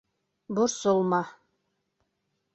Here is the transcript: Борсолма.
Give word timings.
Борсолма. 0.55 1.21